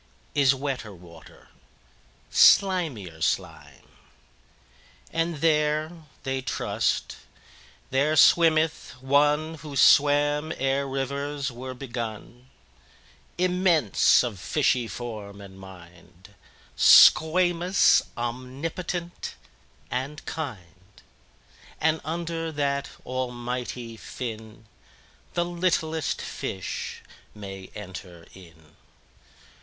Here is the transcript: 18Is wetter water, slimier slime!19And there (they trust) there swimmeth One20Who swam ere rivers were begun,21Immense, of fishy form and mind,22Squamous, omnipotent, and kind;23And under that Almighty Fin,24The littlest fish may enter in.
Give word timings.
18Is 0.35 0.55
wetter 0.55 0.95
water, 0.95 1.49
slimier 2.31 3.21
slime!19And 3.21 5.41
there 5.41 5.91
(they 6.23 6.41
trust) 6.41 7.17
there 7.91 8.15
swimmeth 8.15 8.95
One20Who 9.05 9.77
swam 9.77 10.51
ere 10.57 10.87
rivers 10.87 11.51
were 11.51 11.75
begun,21Immense, 11.75 14.23
of 14.23 14.39
fishy 14.39 14.87
form 14.87 15.39
and 15.39 15.59
mind,22Squamous, 15.59 18.01
omnipotent, 18.17 19.35
and 19.91 20.25
kind;23And 20.25 22.01
under 22.03 22.51
that 22.51 22.89
Almighty 23.05 23.97
Fin,24The 23.97 25.59
littlest 25.59 26.23
fish 26.23 27.03
may 27.35 27.69
enter 27.75 28.25
in. 28.33 28.75